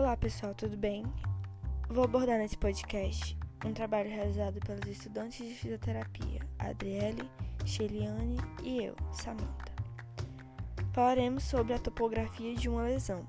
[0.00, 1.04] Olá pessoal, tudo bem?
[1.86, 7.30] Vou abordar nesse podcast um trabalho realizado pelos estudantes de fisioterapia Adriele,
[7.66, 9.74] Sheliane e eu, Samantha.
[10.94, 13.26] Falaremos sobre a topografia de uma lesão.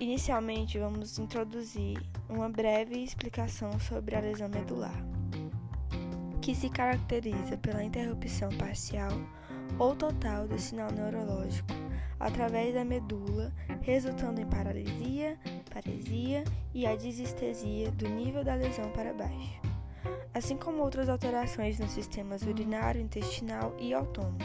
[0.00, 5.00] Inicialmente, vamos introduzir uma breve explicação sobre a lesão medular,
[6.40, 9.12] que se caracteriza pela interrupção parcial
[9.78, 11.81] ou total do sinal neurológico
[12.22, 15.36] através da medula, resultando em paralisia,
[15.72, 19.60] paresia e a disestesia do nível da lesão para baixo,
[20.32, 24.38] assim como outras alterações nos sistemas urinário, intestinal e autônomo.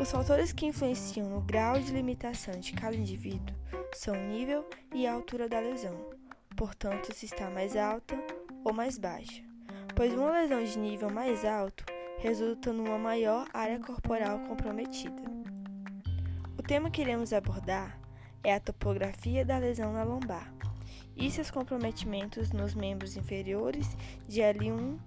[0.00, 3.56] Os fatores que influenciam no grau de limitação de cada indivíduo
[3.92, 5.96] são o nível e a altura da lesão,
[6.56, 8.16] portanto, se está mais alta
[8.64, 9.42] ou mais baixa,
[9.96, 11.84] pois uma lesão de nível mais alto
[12.18, 15.47] resulta numa maior área corporal comprometida
[16.68, 17.98] tema que iremos abordar
[18.44, 20.52] é a topografia da lesão na lombar
[21.16, 23.96] e seus comprometimentos nos membros inferiores
[24.28, 24.98] de L1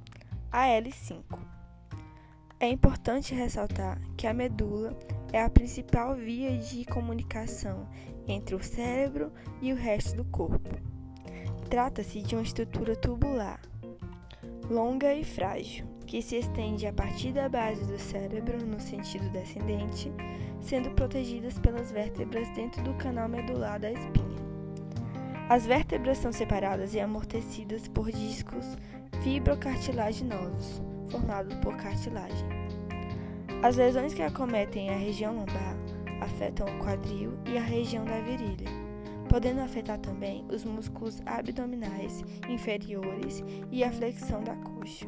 [0.51, 1.23] a L5.
[2.59, 4.97] É importante ressaltar que a medula
[5.31, 7.87] é a principal via de comunicação
[8.27, 9.31] entre o cérebro
[9.61, 10.75] e o resto do corpo.
[11.69, 13.61] Trata-se de uma estrutura tubular,
[14.67, 20.11] longa e frágil, que se estende a partir da base do cérebro no sentido descendente
[20.61, 24.41] sendo protegidas pelas vértebras dentro do canal medular da espinha.
[25.49, 28.77] As vértebras são separadas e amortecidas por discos
[29.21, 32.47] fibrocartilaginosos, formados por cartilagem.
[33.61, 35.75] As lesões que acometem a região lombar
[36.21, 38.69] afetam o quadril e a região da virilha,
[39.27, 45.05] podendo afetar também os músculos abdominais inferiores e a flexão da coxa.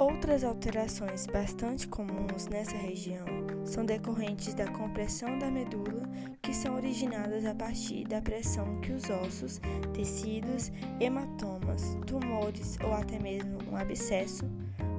[0.00, 3.26] Outras alterações bastante comuns nessa região
[3.66, 6.08] são decorrentes da compressão da medula,
[6.40, 9.60] que são originadas a partir da pressão que os ossos,
[9.92, 14.46] tecidos, hematomas, tumores ou até mesmo um abscesso,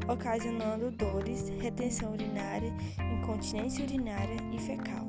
[0.08, 2.72] ocasionando dores, retenção urinária,
[3.20, 5.08] incontinência urinária e fecal,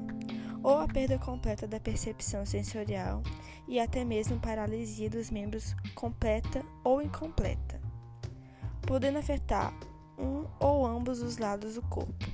[0.62, 3.22] ou a perda completa da percepção sensorial
[3.68, 7.82] e até mesmo paralisia dos membros completa ou incompleta
[8.86, 9.72] podendo afetar
[10.18, 12.26] um ou ambos os lados do corpo.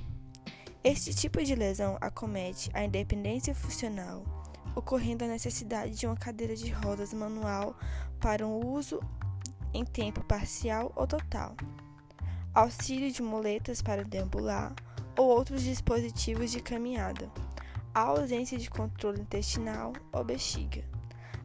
[0.83, 4.23] Este tipo de lesão acomete a independência funcional,
[4.75, 7.75] ocorrendo a necessidade de uma cadeira de rodas manual
[8.19, 8.99] para um uso
[9.73, 11.55] em tempo parcial ou total,
[12.53, 14.73] auxílio de muletas para deambular
[15.17, 17.29] ou outros dispositivos de caminhada,
[17.93, 20.83] a ausência de controle intestinal ou bexiga.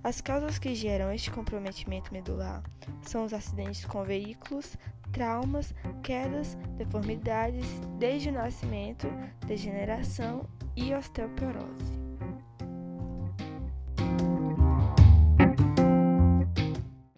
[0.02, 2.62] As causas que geram este comprometimento medular
[3.02, 4.76] são os acidentes com veículos,
[5.14, 7.64] traumas, quedas, deformidades
[7.98, 9.06] desde o nascimento,
[9.46, 12.03] degeneração e osteoporose.